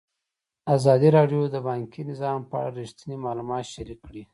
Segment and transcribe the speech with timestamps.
[0.75, 4.23] ازادي راډیو د بانکي نظام په اړه رښتیني معلومات شریک کړي.